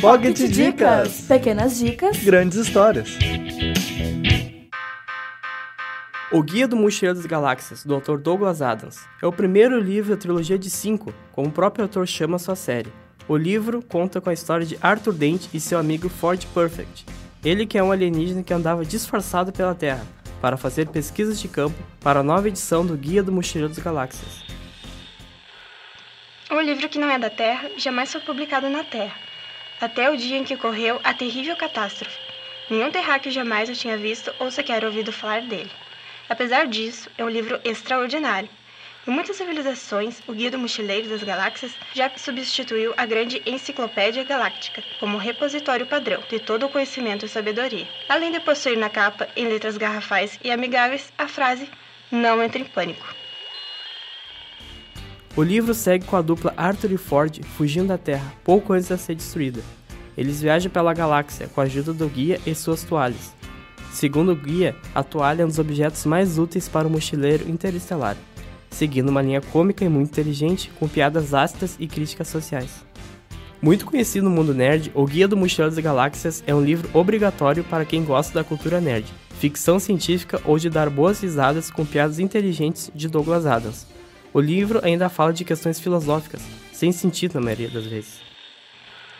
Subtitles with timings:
[0.00, 1.22] Pocket Dicas.
[1.22, 2.16] Pequenas dicas.
[2.18, 3.18] Grandes histórias.
[6.30, 10.20] O Guia do Mochileiro das Galáxias, do autor Douglas Adams, é o primeiro livro da
[10.20, 12.92] trilogia de cinco, como o próprio autor chama sua série.
[13.26, 17.04] O livro conta com a história de Arthur Dent e seu amigo Ford Perfect.
[17.44, 20.06] Ele que é um alienígena que andava disfarçado pela Terra
[20.40, 24.44] para fazer pesquisas de campo para a nova edição do Guia do Mochileiro das Galáxias.
[26.52, 29.27] Um livro que não é da Terra jamais foi publicado na Terra,
[29.80, 32.18] até o dia em que ocorreu a terrível catástrofe.
[32.70, 35.70] Nenhum terráqueo jamais o tinha visto ou sequer ouvido falar dele.
[36.28, 38.48] Apesar disso, é um livro extraordinário.
[39.06, 44.84] Em muitas civilizações, o Guia do Mochileiro das Galáxias já substituiu a grande Enciclopédia Galáctica
[45.00, 49.48] como repositório padrão de todo o conhecimento e sabedoria, além de possuir na capa, em
[49.48, 51.70] letras garrafais e amigáveis, a frase
[52.10, 53.06] Não entre em pânico.
[55.38, 58.98] O livro segue com a dupla Arthur e Ford fugindo da Terra pouco antes de
[58.98, 59.60] ser destruída.
[60.16, 63.32] Eles viajam pela galáxia com a ajuda do guia e suas toalhas.
[63.92, 68.16] Segundo o guia, a toalha é um dos objetos mais úteis para o mochileiro interestelar,
[68.68, 72.84] seguindo uma linha cômica e muito inteligente, com piadas ácidas e críticas sociais.
[73.62, 77.62] Muito conhecido no mundo nerd, O Guia do Mochileiro das Galáxias é um livro obrigatório
[77.62, 79.06] para quem gosta da cultura nerd,
[79.38, 83.97] ficção científica ou de dar boas risadas com piadas inteligentes de Douglas Adams.
[84.32, 88.20] O livro ainda fala de questões filosóficas, sem sentido na maioria das vezes.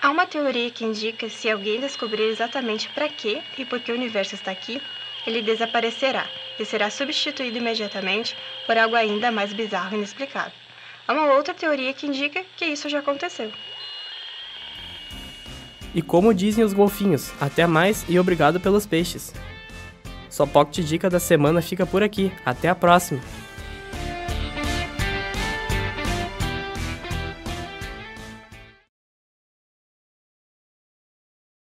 [0.00, 3.94] Há uma teoria que indica se alguém descobrir exatamente para que e por que o
[3.94, 4.80] universo está aqui,
[5.26, 6.26] ele desaparecerá
[6.58, 8.36] e será substituído imediatamente
[8.66, 10.52] por algo ainda mais bizarro e inexplicável.
[11.06, 13.52] Há uma outra teoria que indica que isso já aconteceu.
[15.94, 19.32] E como dizem os golfinhos, até mais e obrigado pelos peixes.
[20.30, 22.32] Sua Pocket Dica da semana fica por aqui.
[22.44, 23.20] Até a próxima!